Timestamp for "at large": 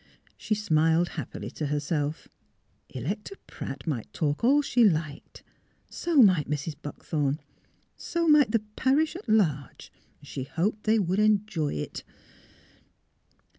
9.15-9.93